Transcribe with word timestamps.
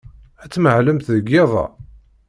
Ad 0.43 0.49
tmahlemt 0.51 1.11
deg 1.15 1.25
yiḍ-a? 1.33 1.65